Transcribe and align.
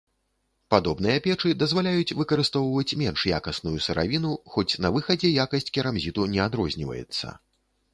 Падобныя 0.73 1.21
печы 1.25 1.51
дазваляюць 1.63 2.15
выкарыстоўваць 2.23 2.97
менш 3.03 3.27
якасную 3.39 3.77
сыравіну, 3.91 4.35
хоць 4.57 4.69
на 4.87 4.95
выхадзе 4.97 5.35
якасць 5.45 5.73
керамзіту 5.77 6.31
не 6.37 6.47
адрозніваецца. 6.51 7.41